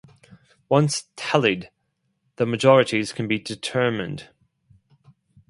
[0.67, 1.69] Once tallied
[2.37, 4.29] the majorities can be determined.